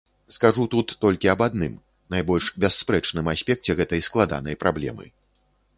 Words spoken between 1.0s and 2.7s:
толькі аб адным, найбольш